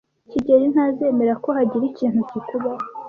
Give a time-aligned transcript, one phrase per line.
[0.29, 2.83] kigeli ntazemera ko hagira ikintu kikubaho.